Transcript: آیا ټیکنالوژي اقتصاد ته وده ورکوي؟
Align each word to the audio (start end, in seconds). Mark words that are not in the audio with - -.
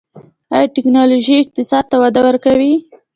آیا 0.55 0.67
ټیکنالوژي 0.75 1.35
اقتصاد 1.39 1.85
ته 1.91 1.95
وده 2.03 2.21
ورکوي؟ 2.27 2.73